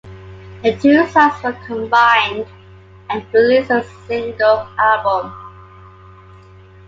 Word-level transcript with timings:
The 0.63 0.75
two 0.77 1.05
sides 1.11 1.43
were 1.43 1.53
combined 1.67 2.47
and 3.11 3.23
released 3.35 3.69
as 3.69 3.85
a 3.85 4.05
single 4.07 4.67
album. 4.79 5.31